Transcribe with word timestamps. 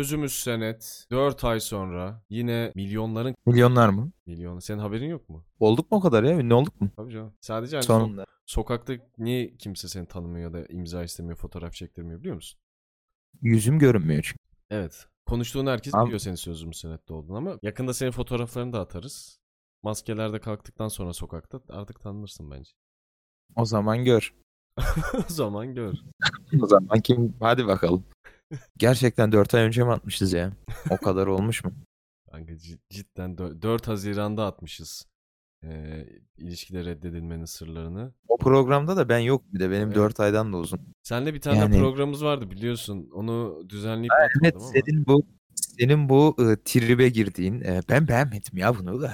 Sözümüz 0.00 0.32
senet. 0.32 1.06
4 1.10 1.44
ay 1.44 1.60
sonra 1.60 2.22
yine 2.30 2.72
milyonların 2.74 3.34
Milyonlar 3.46 3.88
mı? 3.88 4.12
milyonu. 4.26 4.60
Senin 4.60 4.78
haberin 4.78 5.08
yok 5.08 5.28
mu? 5.28 5.44
Olduk 5.58 5.90
mu 5.90 5.98
o 5.98 6.00
kadar 6.00 6.22
ya? 6.24 6.38
Ünlü 6.38 6.54
olduk 6.54 6.80
mu? 6.80 6.90
Tabii 6.96 7.12
canım. 7.12 7.32
Sadece 7.40 7.76
hani 7.76 7.84
so- 7.84 7.86
Sonunda. 7.86 8.24
sokakta 8.46 8.92
niye 9.18 9.56
kimse 9.56 9.88
seni 9.88 10.06
tanımıyor 10.06 10.54
ya 10.54 10.60
da 10.62 10.66
imza 10.66 11.04
istemiyor, 11.04 11.36
fotoğraf 11.36 11.72
çektirmiyor 11.72 12.20
biliyor 12.20 12.34
musun? 12.34 12.60
Yüzüm 13.42 13.78
görünmüyor 13.78 14.22
çünkü. 14.22 14.38
Evet. 14.70 15.06
Konuştuğun 15.26 15.66
herkes 15.66 15.94
Abi- 15.94 16.04
biliyor 16.04 16.18
senin 16.20 16.34
sözümüz 16.34 16.78
senette 16.80 17.12
olduğunu 17.14 17.36
ama 17.36 17.58
yakında 17.62 17.94
senin 17.94 18.10
fotoğraflarını 18.10 18.72
da 18.72 18.80
atarız. 18.80 19.38
Maskelerde 19.82 20.40
kalktıktan 20.40 20.88
sonra 20.88 21.12
sokakta 21.12 21.60
artık 21.68 22.00
tanınırsın 22.00 22.50
bence. 22.50 22.70
O 23.56 23.64
zaman 23.64 24.04
gör. 24.04 24.34
o 25.18 25.22
zaman 25.28 25.74
gör. 25.74 25.94
O 26.62 26.66
zaman 26.66 27.00
kim? 27.00 27.36
Hadi 27.40 27.66
bakalım. 27.66 28.04
Gerçekten 28.78 29.32
4 29.32 29.54
ay 29.54 29.62
önce 29.62 29.84
mi 29.84 29.90
atmışız 29.92 30.32
ya? 30.32 30.52
O 30.90 30.96
kadar 30.96 31.26
olmuş 31.26 31.64
mu? 31.64 31.72
Kanka 32.32 32.52
cid- 32.52 32.80
cidden 32.90 33.38
4 33.38 33.88
Haziran'da 33.88 34.46
atmışız. 34.46 35.06
Ee, 35.64 36.06
ilişkide 36.38 36.84
reddedilmenin 36.84 37.44
sırlarını. 37.44 38.12
O 38.28 38.38
programda 38.38 38.96
da 38.96 39.08
ben 39.08 39.18
yok 39.18 39.42
bir 39.52 39.60
de 39.60 39.70
benim 39.70 39.86
Evet. 39.86 39.96
4 39.96 40.20
aydan 40.20 40.52
da 40.52 40.56
uzun. 40.56 40.80
Seninle 41.02 41.34
bir 41.34 41.40
tane 41.40 41.58
Yani- 41.58 41.78
programımız 41.78 42.24
vardı 42.24 42.50
biliyorsun. 42.50 43.10
Onu 43.14 43.64
düzenleyip 43.68 44.12
Evet 44.20 44.30
atmadım 44.36 44.60
ama. 44.62 44.72
senin 44.72 45.06
bu 45.06 45.22
senin 45.54 46.08
bu 46.08 46.36
e, 46.38 46.56
tribe 46.64 47.08
girdiğin 47.08 47.60
e, 47.60 47.80
ben 47.88 48.08
beğenmedim 48.08 48.58
ya 48.58 48.78
bunu 48.78 49.06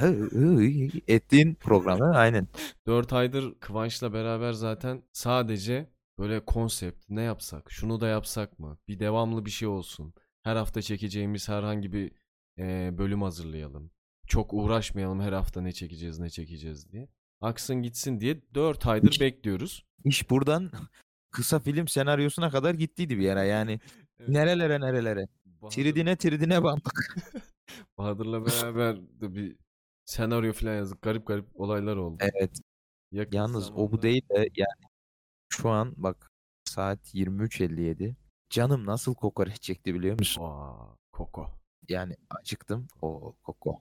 ettiğin 1.09 1.55
programı 1.55 2.17
aynen. 2.17 2.49
4 2.87 3.13
aydır 3.13 3.55
Kıvanç'la 3.61 4.13
beraber 4.13 4.53
zaten 4.53 5.03
sadece 5.13 5.91
böyle 6.19 6.45
konsept 6.45 7.05
ne 7.09 7.23
yapsak, 7.23 7.71
şunu 7.71 8.01
da 8.01 8.09
yapsak 8.09 8.59
mı? 8.59 8.79
Bir 8.89 9.01
devamlı 9.01 9.45
bir 9.47 9.51
şey 9.51 9.69
olsun. 9.69 10.15
Her 10.43 10.57
hafta 10.57 10.83
çekeceğimiz 10.83 11.49
herhangi 11.49 11.93
bir 11.93 12.13
e, 12.59 12.99
bölüm 12.99 13.23
hazırlayalım. 13.23 13.91
Çok 14.27 14.55
uğraşmayalım 14.55 15.21
her 15.21 15.33
hafta 15.33 15.61
ne 15.61 15.73
çekeceğiz, 15.73 16.19
ne 16.19 16.31
çekeceğiz 16.31 16.93
diye. 16.93 17.09
Aksın 17.41 17.83
gitsin 17.83 18.21
diye 18.21 18.41
4 18.55 18.87
aydır 18.87 19.09
Hiç- 19.09 19.21
bekliyoruz. 19.21 19.85
İş 20.05 20.31
buradan 20.31 20.71
kısa 21.31 21.59
film 21.59 21.89
senaryosuna 21.89 22.51
kadar 22.51 22.75
gittiydi 22.75 23.19
bir 23.19 23.23
yere 23.25 23.47
yani. 23.47 23.81
Evet. 24.21 24.29
Nerelere 24.29 24.81
nerelere. 24.81 25.29
Bahadır- 25.63 25.75
Tridine 25.75 26.17
tridine 26.17 26.63
bandık. 26.63 27.17
Bahadır'la 27.99 28.47
beraber 28.47 28.97
de 28.97 29.35
bir 29.35 29.57
senaryo 30.05 30.53
falan 30.53 30.75
yazdık. 30.75 31.03
Garip 31.03 31.27
garip 31.27 31.61
olaylar 31.61 31.97
oldu. 31.97 32.17
Evet. 32.21 32.59
Yakın 33.13 33.37
Yalnız 33.37 33.71
o 33.71 33.75
bu 33.75 33.79
zamanda- 33.79 34.03
değil 34.03 34.23
de 34.31 34.49
yani 34.57 34.91
şu 35.49 35.69
an 35.71 35.95
bak 35.97 36.31
saat 36.65 37.15
23.57. 37.15 38.15
Canım 38.51 38.87
nasıl 38.87 39.15
kokoreç 39.15 39.63
çekti 39.63 39.95
biliyor 39.95 40.19
musun? 40.19 40.43
Aa, 40.43 40.97
Koko. 41.13 41.51
Yani 41.89 42.17
acıktım. 42.31 42.89
O 43.03 43.37
koko. 43.43 43.81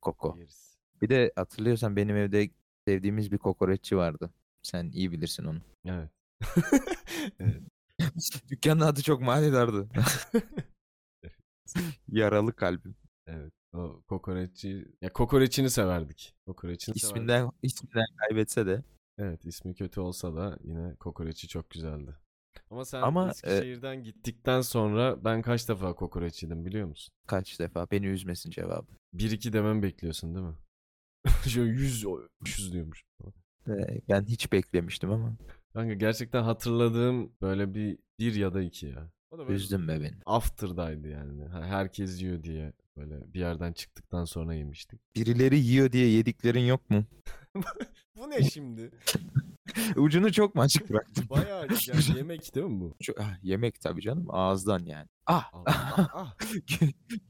Koko. 0.00 0.36
Yeriz. 0.38 0.76
Bir 1.02 1.08
de 1.08 1.32
hatırlıyorsan 1.36 1.96
benim 1.96 2.16
evde 2.16 2.50
sevdiğimiz 2.88 3.32
bir 3.32 3.38
kokoreççi 3.38 3.96
vardı. 3.96 4.30
Sen 4.62 4.90
iyi 4.90 5.12
bilirsin 5.12 5.44
onu. 5.44 5.60
Evet. 5.84 6.10
evet. 7.40 7.62
Dükkanın 8.50 8.80
adı 8.80 9.02
çok 9.02 9.22
manidardı. 9.22 9.88
Yaralı 12.08 12.52
kalbim. 12.56 12.96
Evet. 13.26 13.52
O 13.72 14.02
kokoreççi 14.08 14.88
ya 15.00 15.12
kokoreçini 15.12 15.70
severdik. 15.70 16.34
Kokoreçini 16.46 16.98
severdik. 16.98 17.16
İsminden 17.16 17.50
isminden 17.62 18.06
kaybetse 18.16 18.66
de. 18.66 18.82
Evet, 19.18 19.44
ismi 19.44 19.74
kötü 19.74 20.00
olsa 20.00 20.36
da 20.36 20.58
yine 20.64 20.94
kokoreçi 20.94 21.48
çok 21.48 21.70
güzeldi. 21.70 22.16
Ama 22.70 22.84
sen 22.84 23.02
Ama, 23.02 23.26
e 23.26 23.30
Eskişehir'den 23.30 24.02
gittikten 24.02 24.60
sonra 24.60 25.24
ben 25.24 25.42
kaç 25.42 25.68
defa 25.68 25.94
kokoreç 25.94 26.42
yedim 26.42 26.64
biliyor 26.64 26.86
musun? 26.86 27.14
Kaç 27.26 27.60
defa 27.60 27.90
beni 27.90 28.06
üzmesin 28.06 28.50
cevabı. 28.50 28.92
Bir 29.12 29.30
iki 29.30 29.52
demem 29.52 29.82
bekliyorsun 29.82 30.34
değil 30.34 30.46
mi? 30.46 30.54
Şöyle 31.48 31.70
yüz, 31.70 32.04
yüz 32.46 32.72
diyormuş. 32.72 33.04
Ee, 33.68 34.00
ben 34.08 34.24
hiç 34.24 34.52
beklemiştim 34.52 35.10
ama 35.10 35.36
Kanka 35.72 35.94
gerçekten 35.94 36.42
hatırladığım 36.42 37.32
böyle 37.42 37.74
bir 37.74 37.98
bir 38.18 38.34
ya 38.34 38.54
da 38.54 38.62
iki 38.62 38.86
ya. 38.86 39.10
O 39.30 39.38
da 39.38 39.42
böyle 39.42 39.54
üzdün 39.54 39.88
be 39.88 40.00
beni. 40.00 40.16
after'daydı 40.26 41.08
yani. 41.08 41.48
Herkes 41.48 42.22
yiyor 42.22 42.42
diye 42.42 42.72
böyle 42.96 43.34
bir 43.34 43.40
yerden 43.40 43.72
çıktıktan 43.72 44.24
sonra 44.24 44.54
yemiştik. 44.54 45.00
Birileri 45.16 45.58
yiyor 45.58 45.92
diye 45.92 46.08
yediklerin 46.08 46.60
yok 46.66 46.90
mu? 46.90 47.04
Bu 48.16 48.30
ne 48.30 48.42
şimdi? 48.42 48.90
Ucunu 49.96 50.32
çok 50.32 50.54
mu 50.54 50.62
açık 50.62 50.90
bıraktım? 50.90 51.26
Bayağı 51.30 51.68
yani 51.86 52.16
yemek 52.16 52.54
değil 52.54 52.66
mi 52.66 52.80
bu? 52.80 52.94
Şu- 53.02 53.14
ah, 53.18 53.38
yemek 53.42 53.80
tabii 53.80 54.00
canım 54.02 54.26
ağızdan 54.28 54.84
yani. 54.84 55.08
Ah, 55.26 55.50
Ah, 55.66 55.98
ah, 55.98 56.10
ah. 56.14 56.36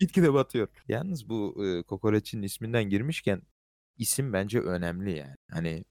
gitgide 0.01 0.35
batıyor. 0.35 0.69
Yalnız 0.89 1.29
bu 1.29 1.65
e, 1.67 1.83
kokoreçin 1.83 2.43
isminden 2.43 2.85
girmişken 2.85 3.43
isim 3.99 4.33
bence 4.33 4.61
önemli 4.61 5.17
yani. 5.19 5.37
Hani 5.51 5.85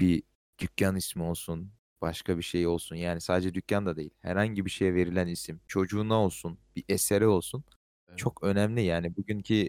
bir 0.00 0.22
dükkan 0.58 0.96
ismi 0.96 1.22
olsun, 1.22 1.72
başka 2.02 2.38
bir 2.38 2.42
şey 2.42 2.66
olsun. 2.66 2.96
Yani 2.96 3.20
sadece 3.20 3.54
dükkan 3.54 3.86
da 3.86 3.96
değil. 3.96 4.10
Herhangi 4.22 4.64
bir 4.64 4.70
şeye 4.70 4.94
verilen 4.94 5.26
isim, 5.26 5.60
çocuğuna 5.66 6.14
olsun, 6.14 6.58
bir 6.76 6.84
eseri 6.88 7.26
olsun. 7.26 7.64
Evet. 8.08 8.18
Çok 8.18 8.42
önemli 8.44 8.82
yani. 8.82 9.16
Bugünkü 9.16 9.68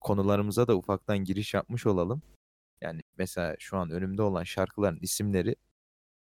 konularımıza 0.00 0.68
da 0.68 0.76
ufaktan 0.76 1.18
giriş 1.18 1.54
yapmış 1.54 1.86
olalım. 1.86 2.22
Yani 2.80 3.00
mesela 3.18 3.56
şu 3.58 3.76
an 3.76 3.90
önümde 3.90 4.22
olan 4.22 4.44
şarkıların 4.44 4.98
isimleri 5.00 5.56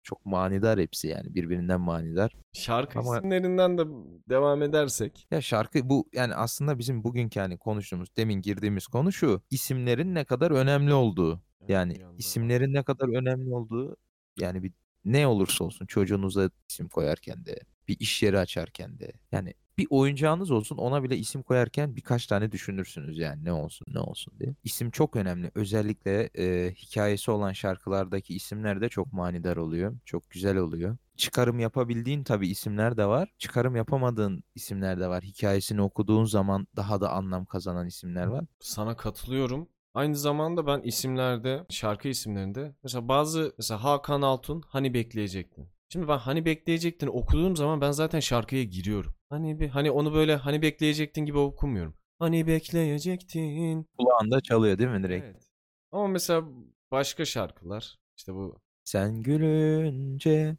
çok 0.03 0.25
manidar 0.25 0.79
hepsi 0.79 1.07
yani 1.07 1.35
birbirinden 1.35 1.81
manidar. 1.81 2.35
Şarkı 2.53 2.99
Ama- 2.99 3.17
isimlerinden 3.17 3.77
de 3.77 3.83
devam 4.29 4.61
edersek. 4.61 5.27
Ya 5.31 5.41
şarkı 5.41 5.89
bu 5.89 6.09
yani 6.13 6.35
aslında 6.35 6.79
bizim 6.79 7.03
bugünkü 7.03 7.39
hani 7.39 7.57
konuştuğumuz 7.57 8.15
demin 8.17 8.41
girdiğimiz 8.41 8.87
konu 8.87 9.11
şu. 9.11 9.41
isimlerin 9.49 10.15
ne 10.15 10.23
kadar 10.25 10.51
önemli 10.51 10.93
olduğu. 10.93 11.41
Yani 11.67 12.01
isimlerin 12.17 12.73
ne 12.73 12.83
kadar 12.83 13.07
önemli 13.07 13.53
olduğu 13.53 13.97
yani 14.39 14.63
bir 14.63 14.73
ne 15.05 15.27
olursa 15.27 15.63
olsun 15.63 15.85
çocuğunuza 15.85 16.49
isim 16.69 16.89
koyarken 16.89 17.45
de 17.45 17.59
bir 17.87 17.99
iş 17.99 18.23
yeri 18.23 18.39
açarken 18.39 18.99
de 18.99 19.11
yani 19.31 19.53
bir 19.77 19.87
oyuncağınız 19.89 20.51
olsun 20.51 20.77
ona 20.77 21.03
bile 21.03 21.17
isim 21.17 21.43
koyarken 21.43 21.95
birkaç 21.95 22.27
tane 22.27 22.51
düşünürsünüz 22.51 23.17
yani 23.17 23.45
ne 23.45 23.51
olsun 23.51 23.87
ne 23.93 23.99
olsun 23.99 24.33
diye. 24.39 24.55
İsim 24.63 24.91
çok 24.91 25.15
önemli. 25.15 25.51
Özellikle 25.55 26.29
e, 26.37 26.73
hikayesi 26.73 27.31
olan 27.31 27.53
şarkılardaki 27.53 28.35
isimler 28.35 28.81
de 28.81 28.89
çok 28.89 29.13
manidar 29.13 29.57
oluyor. 29.57 29.97
Çok 30.05 30.29
güzel 30.29 30.57
oluyor. 30.57 30.97
Çıkarım 31.17 31.59
yapabildiğin 31.59 32.23
tabii 32.23 32.47
isimler 32.47 32.97
de 32.97 33.05
var. 33.05 33.33
Çıkarım 33.37 33.75
yapamadığın 33.75 34.43
isimler 34.55 34.99
de 34.99 35.07
var. 35.07 35.23
Hikayesini 35.23 35.81
okuduğun 35.81 36.25
zaman 36.25 36.67
daha 36.75 37.01
da 37.01 37.11
anlam 37.11 37.45
kazanan 37.45 37.87
isimler 37.87 38.25
var. 38.25 38.45
Sana 38.59 38.95
katılıyorum. 38.97 39.69
Aynı 39.93 40.15
zamanda 40.15 40.67
ben 40.67 40.81
isimlerde, 40.81 41.65
şarkı 41.69 42.07
isimlerinde 42.07 42.75
mesela 42.83 43.07
bazı 43.07 43.55
mesela 43.57 43.83
Hakan 43.83 44.21
Altun 44.21 44.63
hani 44.67 44.93
bekleyecektin. 44.93 45.74
Şimdi 45.89 46.07
ben 46.07 46.17
hani 46.17 46.45
bekleyecektin 46.45 47.07
okuduğum 47.07 47.55
zaman 47.55 47.81
ben 47.81 47.91
zaten 47.91 48.19
şarkıya 48.19 48.63
giriyorum. 48.63 49.15
Hani 49.29 49.59
bir 49.59 49.69
hani 49.69 49.91
onu 49.91 50.13
böyle 50.13 50.35
hani 50.35 50.61
bekleyecektin 50.61 51.25
gibi 51.25 51.37
okumuyorum. 51.37 51.95
Hani 52.19 52.47
bekleyecektin. 52.47 53.87
Kulağında 53.97 54.41
çalıyor 54.41 54.77
değil 54.77 54.89
mi 54.89 55.03
direkt? 55.03 55.25
Evet. 55.25 55.49
Ama 55.91 56.07
mesela 56.07 56.43
başka 56.91 57.25
şarkılar 57.25 57.97
işte 58.17 58.33
bu 58.33 58.59
Sen 58.85 59.23
gülünce 59.23 60.57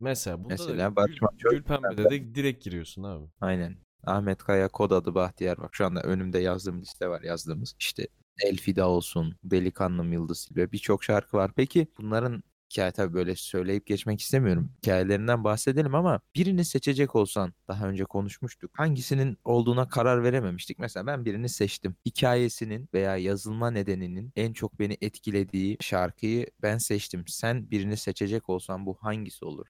mesela 0.00 0.38
bunda 0.38 0.48
Mesela 0.48 0.90
da 0.90 0.96
Barış 0.96 1.14
Gül, 1.14 1.22
Manço 1.22 1.50
Gülpembe'de 1.50 2.10
de 2.10 2.34
direkt 2.34 2.64
giriyorsun 2.64 3.02
abi. 3.02 3.26
Aynen. 3.40 3.76
Ahmet 4.04 4.38
Kaya 4.38 4.68
kod 4.68 4.90
adı 4.90 5.14
Bahtiyar. 5.14 5.58
Bak 5.58 5.74
şu 5.74 5.86
anda 5.86 6.02
önümde 6.02 6.38
yazdığım 6.38 6.80
liste 6.80 7.08
var 7.08 7.22
yazdığımız. 7.22 7.74
İşte 7.78 8.08
Elfida 8.44 8.88
olsun, 8.88 9.36
Delikanlım 9.44 10.12
Yıldız 10.12 10.38
Silve 10.38 10.72
birçok 10.72 11.04
şarkı 11.04 11.36
var. 11.36 11.50
Peki 11.56 11.86
bunların 11.98 12.42
hikaye 12.72 12.92
tabii 12.92 13.14
böyle 13.14 13.36
söyleyip 13.36 13.86
geçmek 13.86 14.20
istemiyorum. 14.20 14.70
Hikayelerinden 14.82 15.44
bahsedelim 15.44 15.94
ama 15.94 16.20
birini 16.34 16.64
seçecek 16.64 17.16
olsan 17.16 17.54
daha 17.68 17.88
önce 17.88 18.04
konuşmuştuk. 18.04 18.70
Hangisinin 18.74 19.38
olduğuna 19.44 19.88
karar 19.88 20.22
verememiştik. 20.22 20.78
Mesela 20.78 21.06
ben 21.06 21.24
birini 21.24 21.48
seçtim. 21.48 21.96
Hikayesinin 22.06 22.88
veya 22.94 23.16
yazılma 23.16 23.70
nedeninin 23.70 24.32
en 24.36 24.52
çok 24.52 24.80
beni 24.80 24.96
etkilediği 25.00 25.76
şarkıyı 25.80 26.46
ben 26.62 26.78
seçtim. 26.78 27.24
Sen 27.28 27.70
birini 27.70 27.96
seçecek 27.96 28.48
olsan 28.48 28.86
bu 28.86 28.94
hangisi 29.00 29.44
olur? 29.44 29.66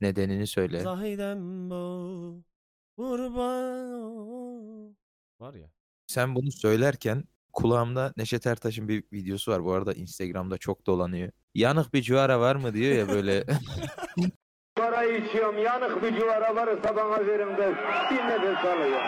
Nedenini 0.00 0.46
söyle. 0.46 0.80
Zahidem 0.80 1.70
bu 1.70 2.42
kurban 2.96 3.92
ol. 3.92 4.94
Var 5.40 5.54
ya. 5.54 5.70
Sen 6.06 6.34
bunu 6.34 6.52
söylerken 6.52 7.24
kulağımda 7.52 8.12
Neşet 8.16 8.46
Ertaş'ın 8.46 8.88
bir 8.88 9.04
videosu 9.12 9.52
var. 9.52 9.64
Bu 9.64 9.72
arada 9.72 9.92
Instagram'da 9.92 10.58
çok 10.58 10.86
dolanıyor. 10.86 11.32
Yanık 11.56 11.94
bir 11.94 12.02
civara 12.02 12.40
var 12.40 12.56
mı 12.56 12.74
diyor 12.74 12.94
ya 12.94 13.08
böyle. 13.08 13.44
Para 14.76 15.04
içiyorum, 15.04 15.58
yanık 15.58 16.02
bir 16.02 16.16
civara 16.20 16.56
varsa 16.56 16.96
bana 16.96 17.26
verin 17.26 17.56
de 17.56 17.74
bir 18.10 18.16
nefes 18.16 18.64
alayım. 18.64 19.02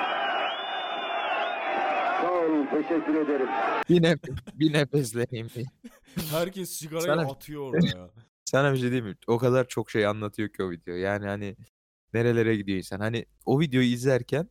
Sağ 2.21 2.33
olun, 2.33 2.67
teşekkür 2.67 3.15
ederim. 3.15 3.49
bir, 3.89 4.03
nefes, 4.03 4.35
bir 4.55 4.73
nefesleneyim 4.73 5.49
diye. 5.55 5.67
Herkes 6.31 6.71
sigarayı 6.71 7.06
Sana- 7.06 7.31
atıyor 7.33 7.62
orada 7.62 7.87
ya. 7.87 8.11
Sana 8.45 8.73
bir 8.73 8.79
şey 8.79 8.91
diyeyim 8.91 9.06
mi? 9.06 9.17
O 9.27 9.39
kadar 9.39 9.69
çok 9.69 9.91
şey 9.91 10.06
anlatıyor 10.06 10.49
ki 10.49 10.62
o 10.62 10.71
video. 10.71 10.95
Yani 10.95 11.27
hani 11.27 11.56
nerelere 12.15 12.56
gidiyor 12.56 12.79
insan. 12.79 13.00
Hani 13.00 13.27
o 13.47 13.61
videoyu 13.61 13.87
izlerken 13.87 14.49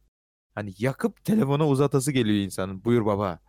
Hani 0.58 0.74
yakıp 0.78 1.26
telefona 1.26 1.68
uzatası 1.68 2.12
geliyor 2.12 2.46
insanın. 2.46 2.86
Buyur 2.86 3.06
baba. 3.06 3.40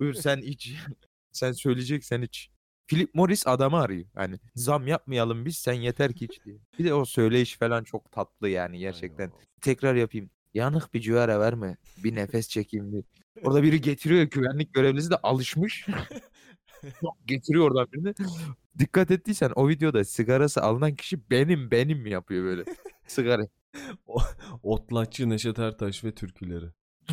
Buyur 0.00 0.14
sen 0.14 0.38
iç. 0.38 0.74
sen 1.32 1.52
söyleyeceksen 1.52 2.22
iç. 2.22 2.50
Philip 2.90 3.14
Morris 3.14 3.46
adamı 3.46 3.80
arıyor. 3.80 4.04
Hani 4.14 4.38
zam 4.54 4.86
yapmayalım 4.86 5.44
biz 5.44 5.56
sen 5.56 5.72
yeter 5.72 6.14
ki 6.14 6.24
iç 6.24 6.44
diye. 6.44 6.56
Bir 6.78 6.84
de 6.84 6.94
o 6.94 7.04
söyleyiş 7.04 7.58
falan 7.58 7.84
çok 7.84 8.12
tatlı 8.12 8.48
yani 8.48 8.78
gerçekten. 8.78 9.32
Tekrar 9.60 9.94
yapayım. 9.94 10.30
Yanık 10.54 10.94
bir 10.94 11.00
cigara 11.00 11.40
ver 11.40 11.54
mi? 11.54 11.76
Bir 12.04 12.14
nefes 12.14 12.48
çekeyim 12.48 12.92
bir. 12.92 13.04
Orada 13.42 13.62
biri 13.62 13.80
getiriyor 13.80 14.22
güvenlik 14.22 14.74
görevlisi 14.74 15.10
de 15.10 15.16
alışmış. 15.16 15.86
getiriyor 17.26 17.64
oradan 17.70 17.92
birini. 17.92 18.14
Dikkat 18.78 19.10
ettiysen 19.10 19.50
o 19.54 19.68
videoda 19.68 20.04
sigarası 20.04 20.62
alınan 20.62 20.94
kişi 20.96 21.30
benim 21.30 21.70
benim 21.70 21.98
mi 21.98 22.10
yapıyor 22.10 22.44
böyle. 22.44 22.64
Sigara. 23.06 23.42
Otlatçı 24.62 25.28
Neşet 25.28 25.58
Ertaş 25.58 26.04
ve 26.04 26.14
türküleri. 26.14 26.66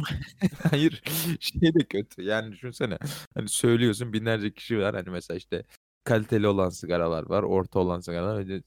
Hayır 0.71 1.03
şey 1.39 1.73
de 1.73 1.85
kötü. 1.85 2.21
Yani 2.23 2.51
düşünsene. 2.51 2.97
Hani 3.33 3.49
söylüyorsun 3.49 4.13
binlerce 4.13 4.53
kişi 4.53 4.79
var. 4.79 4.95
Hani 4.95 5.09
mesela 5.09 5.37
işte 5.37 5.63
kaliteli 6.03 6.47
olan 6.47 6.69
sigaralar 6.69 7.29
var. 7.29 7.43
Orta 7.43 7.79
olan 7.79 7.99
sigaralar. 7.99 8.37
Öyle 8.37 8.61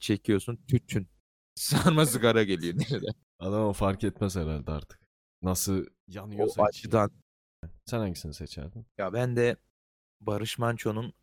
çekiyorsun 0.00 0.56
tütün. 0.68 1.08
Sarma 1.54 2.06
sigara 2.06 2.42
geliyor. 2.42 2.74
Nerede? 2.90 3.06
Adam 3.38 3.64
o 3.66 3.72
fark 3.72 4.04
etmez 4.04 4.36
herhalde 4.36 4.70
artık. 4.70 5.00
Nasıl 5.42 5.82
O 5.82 5.86
yanıyorsa 6.08 6.62
içi. 6.62 6.68
açıdan. 6.68 7.10
Sen 7.86 7.98
hangisini 7.98 8.34
seçerdin? 8.34 8.86
Ya 8.98 9.12
ben 9.12 9.36
de 9.36 9.56
Barış 10.20 10.58
Manço'nun 10.58 11.14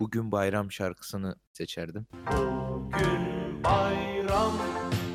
Bugün 0.00 0.32
Bayram 0.32 0.72
şarkısını 0.72 1.36
seçerdim. 1.52 2.06
Bugün 2.12 3.64
bayram 3.64 4.52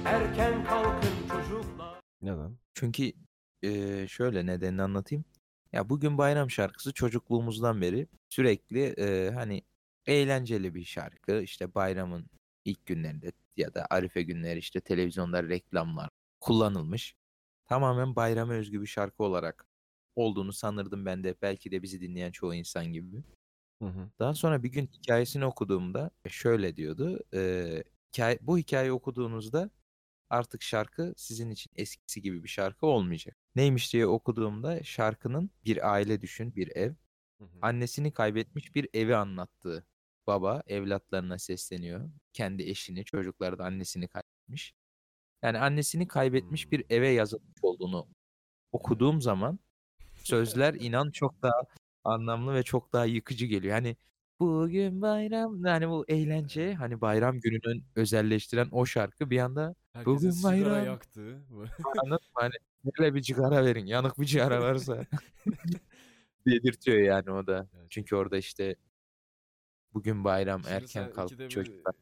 erken 0.06 0.66
kalkın 0.66 1.28
çocuklar. 1.30 2.00
Neden? 2.22 2.58
Çünkü 2.74 3.12
şöyle 4.08 4.46
nedenini 4.46 4.82
anlatayım. 4.82 5.26
Ya 5.74 5.90
bugün 5.90 6.18
bayram 6.18 6.50
şarkısı 6.52 6.94
çocukluğumuzdan 6.94 7.82
beri 7.82 8.08
sürekli 8.30 8.80
eee, 8.98 9.32
hani 9.36 9.62
eğlenceli 10.06 10.76
bir 10.76 10.84
şarkı. 10.86 11.42
İşte 11.42 11.76
bayramın 11.76 12.28
ilk 12.66 12.86
günlerinde 12.86 13.32
ya 13.58 13.74
da 13.74 13.88
Arife 13.90 14.22
günleri 14.24 14.60
işte 14.60 14.82
televizyonda 14.82 15.44
reklamlar 15.44 16.10
kullanılmış. 16.40 17.16
Tamamen 17.66 18.16
bayrama 18.16 18.54
özgü 18.54 18.82
bir 18.82 18.88
şarkı 18.88 19.24
olarak 19.24 19.66
olduğunu 20.16 20.54
sanırdım 20.54 21.06
ben 21.06 21.24
de. 21.24 21.36
Belki 21.42 21.72
de 21.72 21.82
bizi 21.84 22.02
dinleyen 22.02 22.32
çoğu 22.32 22.56
insan 22.56 22.86
gibi. 22.94 23.24
Hı 23.82 23.86
hı. 23.88 24.12
Daha 24.20 24.34
sonra 24.34 24.64
bir 24.64 24.72
gün 24.72 24.88
hikayesini 24.88 25.46
okuduğumda 25.46 26.12
şöyle 26.30 26.76
diyordu. 26.76 27.20
eee, 27.34 27.84
hikaye, 28.14 28.38
bu 28.42 28.58
hikayeyi 28.58 28.92
okuduğunuzda 28.94 29.70
artık 30.30 30.64
şarkı 30.64 31.14
sizin 31.18 31.52
için 31.52 31.72
eskisi 31.76 32.22
gibi 32.22 32.44
bir 32.44 32.50
şarkı 32.50 32.86
olmayacak. 32.88 33.38
Neymiş 33.56 33.94
diye 33.94 34.08
okuduğumda 34.08 34.84
şarkının 34.84 35.52
bir 35.66 35.94
aile 35.94 36.22
düşün, 36.22 36.56
bir 36.56 36.76
ev. 36.76 36.90
Hı 37.38 37.44
hı. 37.46 37.50
Annesini 37.62 38.14
kaybetmiş 38.14 38.76
bir 38.76 38.90
evi 38.94 39.16
anlattığı 39.16 39.86
baba 40.28 40.64
evlatlarına 40.68 41.40
sesleniyor. 41.40 42.10
Kendi 42.34 42.64
eşini, 42.64 43.06
çocukları 43.06 43.58
da 43.58 43.66
annesini 43.66 44.08
kaybetmiş. 44.08 44.74
Yani 45.42 45.60
annesini 45.60 46.08
kaybetmiş 46.08 46.72
bir 46.72 46.86
eve 46.90 47.10
yazılmış 47.10 47.58
olduğunu 47.62 48.08
okuduğum 48.72 49.22
zaman 49.22 49.60
sözler 50.24 50.74
inan 50.74 51.12
çok 51.12 51.42
daha 51.42 51.62
anlamlı 52.04 52.54
ve 52.54 52.64
çok 52.64 52.94
daha 52.94 53.06
yıkıcı 53.06 53.46
geliyor. 53.46 53.74
Hani 53.74 53.98
bugün 54.40 55.02
bayram 55.02 55.66
yani 55.66 55.90
bu 55.90 56.06
eğlence 56.08 56.74
hani 56.74 57.02
bayram 57.02 57.40
gününün 57.40 57.86
özelleştiren 57.96 58.68
o 58.72 58.86
şarkı 58.86 59.30
bir 59.30 59.40
anda 59.40 59.76
Herkesin 59.94 60.30
Bugün 60.30 60.44
bayram. 60.44 60.86
yaktı. 60.86 61.44
Hani 62.34 62.52
hele 62.84 63.14
bir 63.14 63.22
cigara 63.22 63.66
verin 63.66 63.86
yanık 63.86 64.20
bir 64.20 64.26
cigara 64.26 64.62
varsa 64.62 65.06
dedirtiyor 66.48 66.98
yani 66.98 67.32
o 67.32 67.48
da. 67.48 67.68
Çünkü 67.90 68.16
orada 68.16 68.38
işte 68.38 68.76
bugün 69.94 70.24
bayram 70.24 70.64
Şimdi 70.64 70.74
erken 70.74 71.12
kalk 71.12 71.50
çocuklar. 71.50 71.96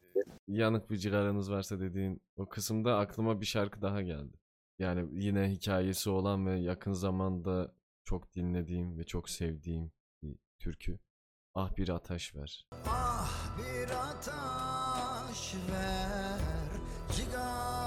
yanık 0.48 0.90
bir 0.90 0.96
cigaranız 0.96 1.50
varsa 1.50 1.80
dediğin 1.80 2.22
o 2.36 2.48
kısımda 2.48 2.98
aklıma 2.98 3.40
bir 3.40 3.46
şarkı 3.46 3.82
daha 3.82 4.02
geldi. 4.02 4.36
Yani 4.78 5.08
yine 5.12 5.50
hikayesi 5.50 6.10
olan 6.10 6.46
ve 6.46 6.58
yakın 6.58 6.92
zamanda 6.92 7.74
çok 8.04 8.34
dinlediğim 8.34 8.98
ve 8.98 9.04
çok 9.04 9.30
sevdiğim 9.30 9.92
bir 10.22 10.36
türkü. 10.58 10.98
Ah 11.54 11.76
bir 11.76 11.88
ateş 11.88 12.34
ver. 12.36 12.66
Ah 12.86 13.58
bir 13.58 13.90
ateş 13.90 15.54
ver 15.54 16.70
cigaramı 17.12 17.81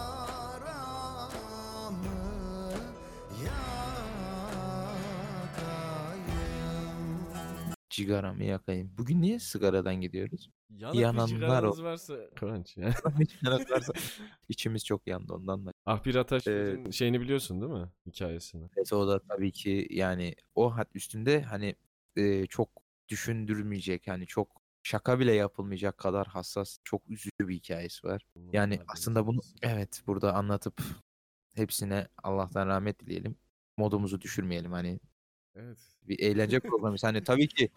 Cigaramı 7.95 8.43
yakayım. 8.43 8.91
Bugün 8.97 9.21
niye 9.21 9.39
sigaradan 9.39 9.95
gidiyoruz? 9.95 10.49
Yananlar 10.69 11.63
o. 11.63 11.83
varsa 11.83 12.15
Kıvanç 12.35 12.77
ya. 12.77 12.93
Varsa 13.69 13.93
İçimiz 14.49 14.85
çok 14.85 15.07
yandı 15.07 15.33
ondan 15.33 15.65
da. 15.65 15.71
Ah 15.85 16.05
bir 16.05 16.15
ateş 16.15 16.47
Ee, 16.47 16.77
şeyini 16.91 17.21
biliyorsun 17.21 17.61
değil 17.61 17.71
mi? 17.71 17.89
Hikayesini. 18.07 18.69
Evet, 18.77 18.93
o 18.93 19.07
da 19.07 19.19
tabii 19.19 19.51
ki 19.51 19.87
yani 19.89 20.35
o 20.55 20.75
hat 20.75 20.87
üstünde 20.95 21.41
hani 21.41 21.75
e, 22.15 22.45
çok 22.45 22.69
düşündürmeyecek 23.09 24.07
hani 24.07 24.27
çok 24.27 24.61
şaka 24.83 25.19
bile 25.19 25.33
yapılmayacak 25.33 25.97
kadar 25.97 26.27
hassas 26.27 26.77
çok 26.83 27.09
üzücü 27.09 27.31
bir 27.39 27.55
hikayesi 27.55 28.07
var. 28.07 28.25
Yani 28.51 28.79
aslında 28.87 29.27
bunu 29.27 29.39
evet 29.61 30.01
burada 30.07 30.33
anlatıp 30.33 30.81
hepsine 31.55 32.07
Allah'tan 32.23 32.67
rahmet 32.67 32.99
dileyelim. 32.99 33.35
Modumuzu 33.77 34.21
düşürmeyelim 34.21 34.71
hani 34.71 34.99
Evet. 35.55 35.77
bir 36.03 36.19
eğlence 36.19 36.59
programı. 36.69 36.97
Hani 37.01 37.23
tabii 37.23 37.47
ki 37.47 37.69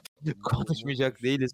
konuşmayacak 0.42 1.22
değiliz. 1.22 1.52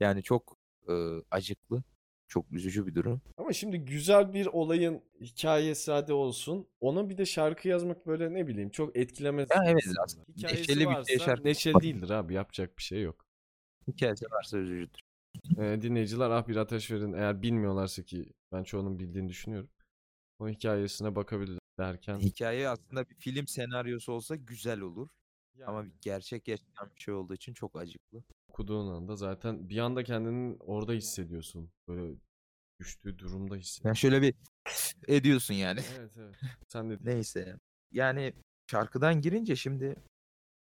Yani 0.00 0.22
çok 0.22 0.56
e, 0.88 0.92
acıklı, 1.30 1.82
çok 2.28 2.52
üzücü 2.52 2.86
bir 2.86 2.94
durum. 2.94 3.20
Ama 3.36 3.52
şimdi 3.52 3.78
güzel 3.78 4.34
bir 4.34 4.46
olayın 4.46 5.02
hikayesi 5.20 5.92
hadi 5.92 6.12
olsun. 6.12 6.68
Ona 6.80 7.10
bir 7.10 7.18
de 7.18 7.26
şarkı 7.26 7.68
yazmak 7.68 8.06
böyle 8.06 8.34
ne 8.34 8.46
bileyim 8.46 8.70
çok 8.70 8.96
etkilemez. 8.96 9.48
Ya 9.50 9.62
evet, 9.64 9.86
insanları. 9.86 10.04
aslında 10.04 10.24
Hikayesi 10.36 10.62
neşeli 10.62 10.88
bir 10.88 11.04
şey 11.04 11.18
şarkı 11.18 11.44
neşeli 11.44 11.80
değildir 11.80 12.10
abi 12.10 12.34
yapacak 12.34 12.78
bir 12.78 12.82
şey 12.82 13.02
yok. 13.02 13.26
Hikayesi 13.88 14.26
varsa 14.30 14.58
üzücüdür. 14.58 15.00
Ee, 15.58 15.78
dinleyiciler 15.82 16.30
ah 16.30 16.48
bir 16.48 16.56
ateş 16.56 16.90
verin 16.90 17.12
eğer 17.12 17.42
bilmiyorlarsa 17.42 18.02
ki 18.02 18.32
ben 18.52 18.62
çoğunun 18.62 18.98
bildiğini 18.98 19.28
düşünüyorum. 19.28 19.70
O 20.38 20.48
hikayesine 20.48 21.16
bakabilir 21.16 21.58
derken. 21.78 22.18
Hikaye 22.18 22.68
aslında 22.68 23.10
bir 23.10 23.14
film 23.14 23.46
senaryosu 23.46 24.12
olsa 24.12 24.36
güzel 24.36 24.80
olur. 24.80 25.08
Ama 25.66 25.78
Yani 25.78 25.88
bir 25.88 25.98
gerçek 26.00 26.48
yaşanan 26.48 26.90
bir 26.96 27.00
şey 27.00 27.14
olduğu 27.14 27.34
için 27.34 27.54
çok 27.54 27.76
acıklı. 27.76 28.22
okuduğun 28.48 28.94
anda 28.94 29.16
zaten 29.16 29.68
bir 29.68 29.78
anda 29.78 30.04
kendini 30.04 30.56
orada 30.60 30.92
hissediyorsun. 30.92 31.70
Böyle 31.88 32.16
düştüğü 32.80 33.18
durumda 33.18 33.56
hissediyorsun. 33.56 33.88
Yani 33.88 33.96
şöyle 33.96 34.22
bir 34.22 34.34
ediyorsun 35.08 35.54
yani. 35.54 35.80
Evet 35.98 36.12
evet. 36.16 36.34
Sen 36.68 36.90
de 36.90 36.98
Neyse. 37.04 37.56
Yani 37.92 38.32
şarkıdan 38.70 39.20
girince 39.20 39.56
şimdi 39.56 39.96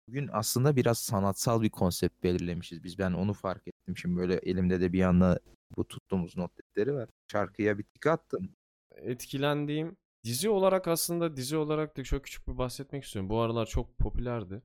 bugün 0.09 0.29
aslında 0.33 0.77
biraz 0.77 0.99
sanatsal 0.99 1.63
bir 1.63 1.71
konsept 1.71 2.23
belirlemişiz 2.23 2.85
biz. 2.85 2.99
Ben 2.99 3.13
onu 3.13 3.33
fark 3.35 3.69
ettim. 3.69 3.97
Şimdi 3.97 4.17
böyle 4.17 4.35
elimde 4.35 4.81
de 4.81 4.93
bir 4.93 5.03
anda 5.03 5.41
bu 5.77 5.89
tuttuğumuz 5.89 6.37
not 6.37 6.51
defteri 6.59 6.95
var. 6.95 7.09
Şarkıya 7.33 7.79
bir 7.79 7.85
tik 7.85 8.07
attım. 8.07 8.51
etkilendiğim 8.97 9.97
dizi 10.25 10.49
olarak 10.49 10.89
aslında 10.89 11.37
dizi 11.37 11.57
olarak 11.57 11.97
da 11.97 12.05
çok 12.05 12.25
küçük 12.25 12.49
bir 12.49 12.59
bahsetmek 12.59 13.05
istiyorum. 13.05 13.31
Bu 13.31 13.41
aralar 13.41 13.67
çok 13.67 13.99
popülerdi. 13.99 14.63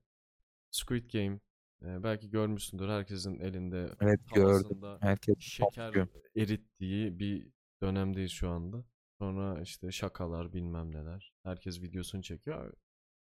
Squid 0.73 1.09
Game. 1.13 1.39
Ee, 1.85 2.03
belki 2.03 2.29
görmüşsündür. 2.29 2.89
Herkesin 2.89 3.39
elinde 3.39 3.89
Evet 4.01 4.19
gördüm. 4.35 4.81
Herkes 4.99 5.39
şeker 5.39 5.85
topluyor. 5.87 6.07
erittiği 6.35 7.19
bir 7.19 7.47
dönemdeyiz 7.81 8.31
şu 8.31 8.49
anda. 8.49 8.85
Sonra 9.19 9.61
işte 9.61 9.91
şakalar 9.91 10.53
bilmem 10.53 10.91
neler. 10.95 11.33
Herkes 11.43 11.81
videosunu 11.81 12.21
çekiyor. 12.21 12.73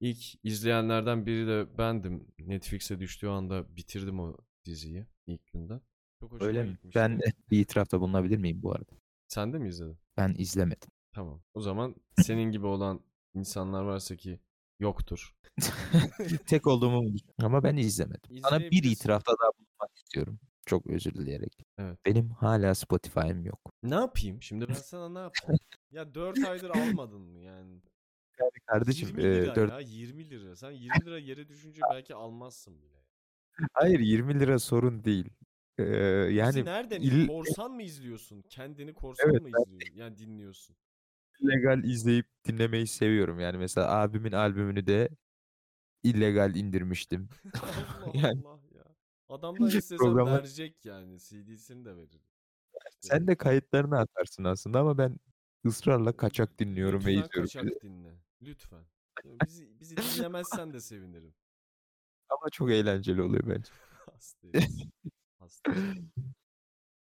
İlk 0.01 0.45
izleyenlerden 0.45 1.27
biri 1.27 1.47
de 1.47 1.79
bendim. 1.79 2.27
Netflix'e 2.39 3.01
düştüğü 3.01 3.27
anda 3.29 3.77
bitirdim 3.77 4.21
o 4.21 4.37
diziyi 4.65 5.07
ilk 5.27 5.47
günden. 5.53 5.81
Çok 6.21 6.33
hoşuma 6.33 6.47
Öyle 6.49 6.63
mi? 6.63 6.71
gitmişti. 6.71 6.99
Ben 7.01 7.21
bir 7.51 7.61
itirafta 7.61 8.01
bulunabilir 8.01 8.39
miyim 8.39 8.63
bu 8.63 8.73
arada? 8.73 8.93
Sen 9.29 9.53
de 9.53 9.59
mi 9.59 9.69
izledin? 9.69 9.99
Ben 10.17 10.35
izlemedim. 10.39 10.89
Tamam. 11.13 11.43
O 11.55 11.61
zaman 11.61 11.95
senin 12.17 12.51
gibi 12.53 12.67
olan 12.67 13.01
insanlar 13.35 13.83
varsa 13.83 14.17
ki 14.17 14.41
yoktur. 14.81 15.35
Tek 16.47 16.67
olduğumu 16.67 17.03
mu 17.03 17.13
düşünüyorum? 17.15 17.45
Ama 17.45 17.63
ben 17.63 17.77
izlemedim. 17.77 18.39
Sana 18.43 18.61
bir 18.61 18.85
itirafta 18.85 19.33
daha 19.33 19.51
bulunmak 19.59 19.97
istiyorum. 19.97 20.39
Çok 20.67 20.87
özür 20.87 21.15
dileyerek. 21.15 21.53
Evet. 21.79 21.99
Benim 22.07 22.31
hala 22.31 22.75
Spotify'ım 22.75 23.45
yok. 23.45 23.61
Ne 23.83 23.95
yapayım? 23.95 24.43
Şimdi 24.43 24.69
ben 24.69 24.75
sana 24.75 25.09
ne 25.09 25.19
yapayım? 25.19 25.59
ya 25.91 26.15
4 26.15 26.45
aydır 26.45 26.71
almadın 26.71 27.21
mı 27.21 27.39
yani? 27.39 27.81
Kardeşim 28.67 29.09
20 29.09 29.23
e, 29.23 29.25
lira 29.25 29.55
dört- 29.55 29.71
ya 29.73 29.81
20 29.81 30.31
lira. 30.31 30.57
Sen 30.57 30.71
20 30.71 31.05
lira 31.05 31.19
yere 31.19 31.49
düşünce 31.49 31.81
belki 31.93 32.15
almazsın 32.15 32.83
bile. 32.83 32.99
Hayır 33.73 34.01
20 34.01 34.41
lira 34.41 34.59
sorun 34.59 35.05
değil. 35.05 35.31
Ee, 35.79 35.83
Yani 35.85 36.35
yani 36.37 36.65
nereden? 36.65 37.01
il- 37.01 37.27
Korsan 37.27 37.71
mı 37.73 37.83
izliyorsun? 37.83 38.43
Kendini 38.49 38.95
korsan 38.95 39.31
Evet, 39.31 39.43
mı 39.43 39.49
izliyorsun? 39.49 39.97
Yani 39.99 40.19
dinliyorsun. 40.19 40.77
İllegal 41.41 41.85
izleyip 41.85 42.27
dinlemeyi 42.45 42.87
seviyorum. 42.87 43.41
Yani 43.41 43.59
mesela 43.59 43.91
abimin 44.01 44.33
albümünü 44.33 44.87
de 44.87 45.09
illegal 46.03 46.55
indirmiştim. 46.57 47.29
Allah 47.63 48.11
Yani- 48.15 48.43
Allah 48.47 48.61
ya. 48.75 48.85
İstesem 49.69 49.99
Programlar- 49.99 50.39
verecek 50.39 50.85
yani. 50.85 51.19
CD'sini 51.21 51.85
de 51.85 51.97
verir. 51.97 52.21
Sen 53.01 53.27
de 53.27 53.37
kayıtlarını 53.37 53.99
atarsın 53.99 54.45
aslında 54.45 54.81
ama 54.81 54.99
ben 54.99 55.17
ısrarla 55.67 56.17
kaçak 56.17 56.59
dinliyorum 56.59 57.07
ve 57.07 57.17
Lütfen 57.17 57.23
izliyorum. 57.43 57.71
kaçak 57.71 57.83
dinle. 57.83 58.15
Lütfen. 58.43 58.85
Bizi, 59.47 59.81
bizi 59.81 59.97
dinlemezsen 59.97 60.73
de 60.73 60.81
sevinirim. 60.81 61.35
Ama 62.31 62.51
çok 62.53 62.71
eğlenceli 62.71 63.23
oluyor 63.23 63.43
bence. 63.47 63.71
Hastayız. 64.13 64.85
Hastayız. 65.39 65.99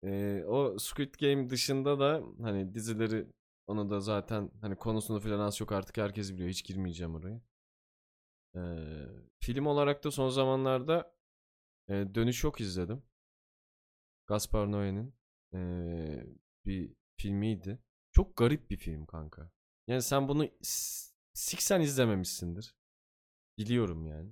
Ee, 0.03 0.43
o 0.47 0.79
Squid 0.79 1.13
Game 1.21 1.49
dışında 1.49 1.99
da 1.99 2.23
hani 2.41 2.73
dizileri 2.73 3.27
onu 3.67 3.89
da 3.89 3.99
zaten 4.01 4.51
hani 4.61 4.75
konusunu 4.75 5.19
falan 5.19 5.39
az 5.39 5.57
çok 5.57 5.71
artık 5.71 5.97
herkes 5.97 6.33
biliyor. 6.33 6.49
Hiç 6.49 6.63
girmeyeceğim 6.65 7.15
oraya. 7.15 7.41
Ee, 8.55 8.59
film 9.39 9.65
olarak 9.65 10.03
da 10.03 10.11
son 10.11 10.29
zamanlarda 10.29 11.13
e, 11.89 11.93
Dönüş 12.15 12.43
Yok 12.43 12.61
izledim. 12.61 13.03
Gaspar 14.27 14.67
Noé'nin 14.67 15.13
e, 15.53 15.59
bir 16.65 16.93
filmiydi. 17.17 17.79
Çok 18.11 18.37
garip 18.37 18.69
bir 18.69 18.77
film 18.77 19.05
kanka. 19.05 19.51
Yani 19.87 20.01
sen 20.01 20.27
bunu 20.27 20.49
siksen 21.33 21.81
izlememişsindir. 21.81 22.75
Biliyorum 23.57 24.05
yani. 24.07 24.31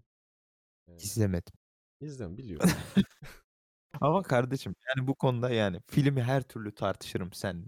Ee, 0.88 0.96
İzlemedim. 0.98 1.54
İzlem 2.02 2.38
biliyorum. 2.38 2.70
Ama 4.02 4.24
kardeşim 4.24 4.76
yani 4.88 5.08
bu 5.08 5.16
konuda 5.16 5.50
yani 5.50 5.82
filmi 5.88 6.24
her 6.24 6.44
türlü 6.44 6.76
tartışırım 6.76 7.34
sen. 7.34 7.68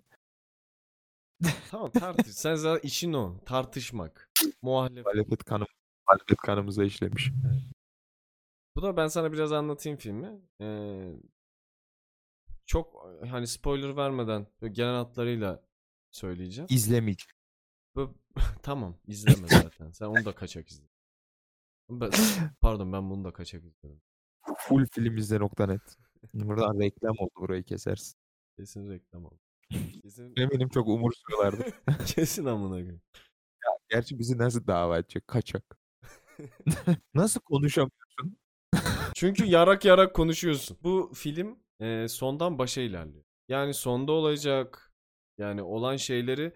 Tamam 1.71 1.91
tartış. 1.91 2.35
Sen 2.35 2.55
zaten 2.55 2.87
işin 2.87 3.13
o. 3.13 3.39
Tartışmak. 3.45 4.29
Muhalefet. 4.61 5.05
Muhalefet 5.05 5.43
kanım 5.43 5.67
muhalefet 6.07 6.37
kanımıza 6.37 6.83
işlemiş. 6.83 7.31
Bu 8.75 8.81
da 8.81 8.97
ben 8.97 9.07
sana 9.07 9.33
biraz 9.33 9.51
anlatayım 9.51 9.97
filmi. 9.97 10.41
Ee, 10.61 11.13
çok 12.65 13.07
hani 13.29 13.47
spoiler 13.47 13.97
vermeden 13.97 14.47
genel 14.71 14.95
hatlarıyla 14.95 15.63
söyleyeceğim. 16.11 16.67
İzlemeyeceğim. 16.71 17.35
Bu, 17.95 18.15
tamam 18.63 18.97
izleme 19.07 19.47
zaten. 19.47 19.91
Sen 19.91 20.05
onu 20.05 20.25
da 20.25 20.35
kaçak 20.35 20.69
izle. 20.69 20.85
Ben, 21.89 22.11
pardon 22.61 22.93
ben 22.93 23.09
bunu 23.09 23.23
da 23.23 23.33
kaçak 23.33 23.63
izledim. 23.63 24.01
Full 24.57 24.85
filmizde.net. 24.85 25.97
Buradan 26.33 26.79
reklam 26.79 27.15
oldu 27.19 27.31
burayı 27.35 27.63
kesersin. 27.63 28.19
Kesin 28.57 28.89
reklam 28.89 29.25
oldu. 29.25 29.39
Kesin, 30.03 30.33
Eminim 30.37 30.69
çok 30.69 30.87
umursuyorlardı. 30.87 31.65
kesin 32.05 32.45
amına 32.45 32.73
koyayım. 32.73 33.01
Gerçi 33.89 34.19
bizi 34.19 34.37
nasıl 34.37 34.67
dava 34.67 34.97
edecek? 34.97 35.27
Kaçak. 35.27 35.77
nasıl 37.13 37.39
konuşamıyorsun? 37.41 38.37
Çünkü 39.15 39.45
yarak 39.45 39.85
yarak 39.85 40.15
konuşuyorsun. 40.15 40.77
Bu 40.83 41.11
film 41.15 41.59
e, 41.79 42.07
sondan 42.07 42.57
başa 42.57 42.81
ilerliyor. 42.81 43.23
Yani 43.49 43.73
sonda 43.73 44.11
olacak 44.11 44.93
yani 45.37 45.61
olan 45.61 45.95
şeyleri 45.95 46.53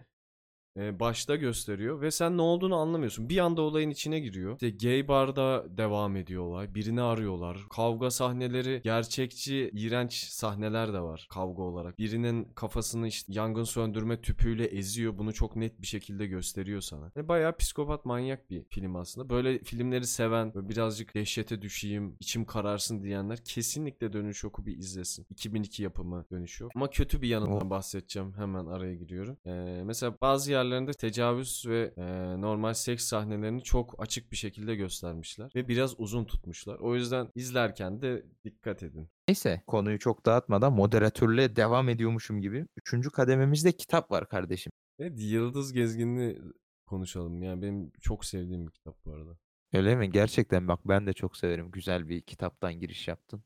e, 0.77 0.99
başta 0.99 1.35
gösteriyor 1.35 2.01
ve 2.01 2.11
sen 2.11 2.37
ne 2.37 2.41
olduğunu 2.41 2.75
anlamıyorsun. 2.75 3.29
Bir 3.29 3.37
anda 3.37 3.61
olayın 3.61 3.89
içine 3.89 4.19
giriyor. 4.19 4.53
İşte 4.53 4.69
gay 4.69 5.07
barda 5.07 5.65
devam 5.77 6.15
ediyor 6.15 6.43
olay. 6.43 6.75
Birini 6.75 7.01
arıyorlar. 7.01 7.57
Kavga 7.69 8.11
sahneleri, 8.11 8.81
gerçekçi, 8.83 9.71
iğrenç 9.73 10.13
sahneler 10.13 10.93
de 10.93 10.99
var 10.99 11.27
kavga 11.29 11.63
olarak. 11.63 11.97
Birinin 11.97 12.43
kafasını 12.55 13.07
işte 13.07 13.33
yangın 13.33 13.63
söndürme 13.63 14.21
tüpüyle 14.21 14.65
eziyor. 14.65 15.17
Bunu 15.17 15.33
çok 15.33 15.55
net 15.55 15.81
bir 15.81 15.87
şekilde 15.87 16.27
gösteriyor 16.27 16.81
sana. 16.81 17.11
Yani 17.15 17.27
bayağı 17.27 17.57
psikopat 17.57 18.05
manyak 18.05 18.49
bir 18.49 18.63
film 18.63 18.95
aslında. 18.95 19.29
Böyle 19.29 19.59
filmleri 19.59 20.07
seven, 20.07 20.53
böyle 20.53 20.69
birazcık 20.69 21.15
dehşete 21.15 21.61
düşeyim, 21.61 22.15
içim 22.19 22.45
kararsın 22.45 23.03
diyenler 23.03 23.43
kesinlikle 23.43 24.13
Dönüş 24.13 24.43
Yok'u 24.43 24.65
bir 24.65 24.77
izlesin. 24.77 25.25
2002 25.29 25.83
yapımı 25.83 26.25
Dönüş 26.31 26.61
Yok. 26.61 26.71
Ama 26.75 26.89
kötü 26.89 27.21
bir 27.21 27.27
yanından 27.27 27.69
bahsedeceğim. 27.69 28.33
Hemen 28.37 28.65
araya 28.65 28.95
giriyorum. 28.95 29.37
Ee, 29.45 29.81
mesela 29.85 30.15
bazı 30.21 30.51
yerlerinde 30.65 30.93
tecavüz 30.93 31.65
ve 31.67 31.93
e, 31.97 32.03
normal 32.41 32.73
seks 32.73 33.05
sahnelerini 33.05 33.63
çok 33.63 33.95
açık 33.97 34.31
bir 34.31 34.37
şekilde 34.37 34.75
göstermişler. 34.75 35.51
Ve 35.55 35.67
biraz 35.67 35.99
uzun 35.99 36.25
tutmuşlar. 36.25 36.79
O 36.79 36.95
yüzden 36.95 37.29
izlerken 37.35 38.01
de 38.01 38.25
dikkat 38.43 38.83
edin. 38.83 39.09
Neyse 39.27 39.61
konuyu 39.67 39.99
çok 39.99 40.25
dağıtmadan 40.25 40.73
moderatörle 40.73 41.55
devam 41.55 41.89
ediyormuşum 41.89 42.41
gibi. 42.41 42.65
Üçüncü 42.77 43.09
kadememizde 43.09 43.71
kitap 43.71 44.11
var 44.11 44.29
kardeşim. 44.29 44.71
Evet 44.99 45.13
Yıldız 45.17 45.73
Gezgin'i 45.73 46.37
konuşalım. 46.85 47.43
Yani 47.43 47.61
benim 47.61 47.91
çok 48.01 48.25
sevdiğim 48.25 48.67
bir 48.67 48.71
kitap 48.71 49.05
bu 49.05 49.11
arada. 49.11 49.37
Öyle 49.73 49.95
mi? 49.95 50.11
Gerçekten 50.11 50.67
bak 50.67 50.79
ben 50.85 51.07
de 51.07 51.13
çok 51.13 51.37
severim. 51.37 51.71
Güzel 51.71 52.09
bir 52.09 52.21
kitaptan 52.21 52.79
giriş 52.79 53.07
yaptın. 53.07 53.43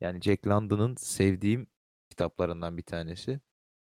Yani 0.00 0.20
Jack 0.20 0.46
London'ın 0.46 0.94
sevdiğim 0.94 1.66
kitaplarından 2.10 2.76
bir 2.76 2.82
tanesi. 2.82 3.40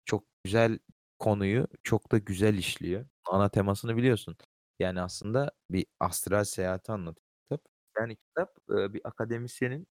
Çok 0.05 0.25
güzel 0.45 0.79
konuyu 1.19 1.67
çok 1.85 2.13
da 2.13 2.19
güzel 2.19 2.55
işliyor. 2.59 3.07
Ana 3.27 3.49
temasını 3.49 3.97
biliyorsun. 3.97 4.37
Yani 4.79 5.01
aslında 5.01 5.53
bir 5.71 5.87
astral 6.01 6.45
seyahati 6.45 6.93
anlatıyor 6.93 7.27
kitap. 7.51 7.63
Yani 7.99 8.17
kitap 8.17 8.51
bir 8.69 9.01
akademisyenin 9.09 9.87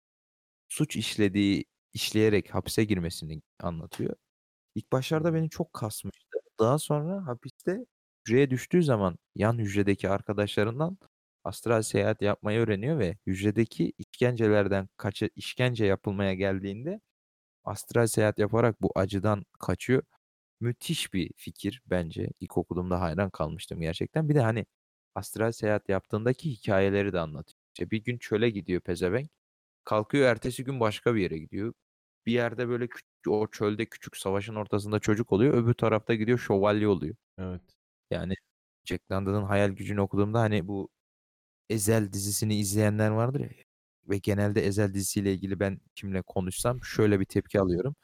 suç 0.70 0.96
işlediği, 0.96 1.66
işleyerek 1.94 2.56
hapse 2.56 2.84
girmesini 2.86 3.42
anlatıyor. 3.62 4.16
İlk 4.76 4.92
başlarda 4.92 5.34
beni 5.34 5.50
çok 5.50 5.74
kasmıştı. 5.74 6.38
Daha 6.60 6.80
sonra 6.80 7.28
hapiste 7.28 7.86
hücreye 8.28 8.50
düştüğü 8.50 8.84
zaman 8.84 9.18
yan 9.36 9.58
hücredeki 9.60 10.10
arkadaşlarından 10.10 10.98
astral 11.44 11.82
seyahat 11.82 12.22
yapmayı 12.22 12.60
öğreniyor 12.60 13.00
ve 13.00 13.18
hücredeki 13.28 13.94
işkencelerden 13.98 14.90
kaça 14.98 15.30
işkence 15.36 15.86
yapılmaya 15.86 16.34
geldiğinde 16.34 17.02
astral 17.66 18.08
seyahat 18.08 18.40
yaparak 18.40 18.82
bu 18.82 18.92
acıdan 18.96 19.46
kaçıyor. 19.60 20.04
Müthiş 20.64 21.14
bir 21.14 21.32
fikir 21.38 21.82
bence. 21.86 22.30
İlk 22.40 22.58
okuduğumda 22.58 23.02
hayran 23.02 23.30
kalmıştım 23.30 23.82
gerçekten. 23.82 24.30
Bir 24.30 24.36
de 24.36 24.42
hani 24.42 24.66
astral 25.16 25.52
seyahat 25.52 25.90
yaptığındaki 25.90 26.52
hikayeleri 26.52 27.14
de 27.14 27.20
anlatıyor. 27.20 27.58
İşte 27.76 27.92
bir 27.92 28.04
gün 28.04 28.18
çöle 28.18 28.50
gidiyor 28.50 28.82
pezevenk. 28.82 29.30
Kalkıyor 29.86 30.28
ertesi 30.30 30.64
gün 30.64 30.80
başka 30.80 31.16
bir 31.16 31.22
yere 31.22 31.38
gidiyor. 31.38 31.74
Bir 32.26 32.32
yerde 32.34 32.68
böyle 32.70 32.88
küçük, 32.88 33.08
o 33.30 33.48
çölde 33.48 33.86
küçük 33.86 34.18
savaşın 34.18 34.56
ortasında 34.56 35.00
çocuk 35.00 35.32
oluyor. 35.34 35.54
Öbür 35.54 35.74
tarafta 35.74 36.16
gidiyor 36.16 36.40
şövalye 36.40 36.88
oluyor. 36.88 37.16
Evet. 37.38 37.62
Yani 38.12 38.34
Jack 38.86 39.12
London'ın 39.12 39.44
hayal 39.44 39.70
gücünü 39.72 40.02
okuduğumda 40.02 40.40
hani 40.40 40.68
bu 40.68 40.90
Ezel 41.70 42.14
dizisini 42.14 42.56
izleyenler 42.60 43.10
vardır 43.10 43.40
ya 43.40 43.50
ve 44.10 44.18
genelde 44.18 44.66
Ezel 44.68 44.94
dizisiyle 44.94 45.34
ilgili 45.34 45.60
ben 45.60 45.82
kimle 45.96 46.22
konuşsam 46.22 46.84
şöyle 46.84 47.20
bir 47.20 47.26
tepki 47.26 47.60
alıyorum. 47.62 47.96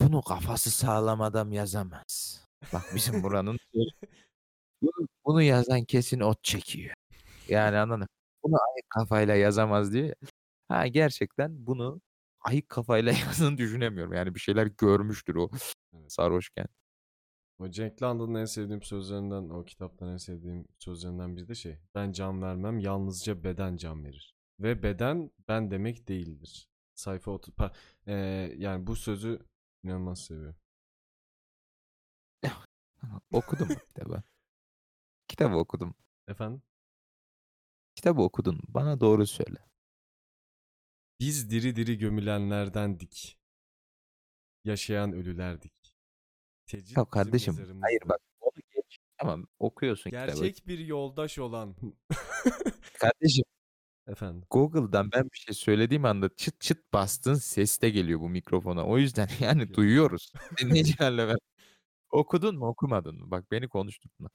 Bunu 0.00 0.22
kafası 0.22 0.70
sağlam 0.70 1.20
adam 1.20 1.52
yazamaz. 1.52 2.44
Bak 2.72 2.82
bizim 2.94 3.22
buranın 3.22 3.58
bunu, 4.82 5.08
bunu 5.24 5.42
yazan 5.42 5.84
kesin 5.84 6.20
ot 6.20 6.44
çekiyor. 6.44 6.94
Yani 7.48 7.76
anladın 7.76 8.00
mı? 8.00 8.06
Bunu 8.44 8.54
ayık 8.54 8.90
kafayla 8.90 9.34
yazamaz 9.34 9.94
ya. 9.94 10.14
Ha 10.68 10.86
gerçekten 10.86 11.66
bunu 11.66 12.00
ayık 12.40 12.68
kafayla 12.68 13.12
yazdığını 13.26 13.58
düşünemiyorum. 13.58 14.12
Yani 14.12 14.34
bir 14.34 14.40
şeyler 14.40 14.66
görmüştür 14.66 15.34
o 15.34 15.50
Evet. 15.94 16.12
sarhoşken. 16.12 16.66
O 17.58 17.68
Jack 17.72 18.02
London'ın 18.02 18.34
en 18.34 18.44
sevdiğim 18.44 18.82
sözlerinden, 18.82 19.48
o 19.48 19.64
kitaptan 19.64 20.08
en 20.12 20.16
sevdiğim 20.16 20.64
sözlerinden 20.78 21.36
biri 21.36 21.48
de 21.48 21.54
şey. 21.54 21.78
Ben 21.94 22.12
can 22.12 22.42
vermem, 22.42 22.78
yalnızca 22.78 23.44
beden 23.44 23.76
can 23.76 24.04
verir. 24.04 24.34
Ve 24.60 24.82
beden 24.82 25.30
ben 25.48 25.70
demek 25.70 26.08
değildir. 26.08 26.68
Sayfa 26.94 27.30
30. 27.30 27.54
Pa- 27.54 27.72
Ee, 28.06 28.14
yani 28.56 28.86
bu 28.86 28.96
sözü 28.96 29.38
inanılmaz 29.84 30.20
seviyorum. 30.20 30.56
Okudum 33.32 33.68
kitabı. 33.68 34.22
Kitabı 35.28 35.56
okudum. 35.56 35.94
Efendim? 36.28 36.62
Kitabı 37.94 38.22
okudun. 38.22 38.60
Bana 38.68 39.00
doğru 39.00 39.26
söyle. 39.26 39.58
Biz 41.20 41.50
diri 41.50 41.76
diri 41.76 41.98
gömülenlerdendik. 41.98 43.38
Yaşayan 44.64 45.12
ölülerdik. 45.12 45.72
Tecrit 46.66 46.96
Ya 46.96 47.04
kardeşim 47.04 47.80
hayır 47.80 48.02
bak 48.04 48.20
onu 48.40 48.62
geç. 48.74 48.98
Tamam 49.18 49.46
okuyorsun 49.58 50.10
kitabı. 50.10 50.26
Gerçek 50.26 50.66
bir 50.66 50.78
yoldaş 50.78 51.38
olan. 51.38 51.76
Kardeşim 53.00 53.44
Efendim. 54.08 54.42
Google'dan 54.50 55.12
ben 55.12 55.24
bir 55.24 55.38
şey 55.38 55.54
söylediğim 55.54 56.04
anda 56.04 56.28
çıt 56.36 56.60
çıt 56.60 56.78
bastın 56.92 57.34
ses 57.34 57.82
de 57.82 57.90
geliyor 57.90 58.20
bu 58.20 58.28
mikrofona. 58.28 58.84
O 58.86 58.98
yüzden 58.98 59.28
yani 59.40 59.74
duyuyoruz. 59.74 60.32
Dinleyicilerle 60.60 61.28
ben. 61.28 61.36
Okudun 62.10 62.58
mu 62.58 62.66
okumadın 62.68 63.16
mı? 63.20 63.30
Bak 63.30 63.50
beni 63.50 63.68
konuşturma. 63.68 64.30